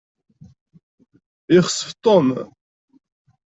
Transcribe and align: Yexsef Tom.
Yexsef 1.53 1.91
Tom. 2.03 2.27